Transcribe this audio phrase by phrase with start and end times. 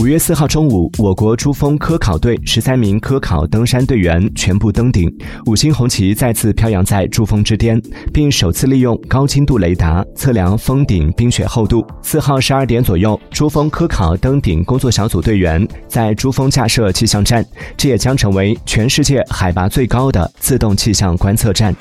[0.00, 5.06] 五月四号中午我国珠峰科考队十三名科考登山队员全部登顶
[5.44, 7.78] 五星红旗再次飘扬在珠峰之巅
[8.10, 11.86] 并首次利用高精度雷达测量峰顶冰雪厚度。
[12.02, 17.44] 四号十二点左右珠峰科考登顶工作小组队员在珠峰架设气象站
[17.76, 21.76] 这也将成为全世界海拔最高的自动气象观测站。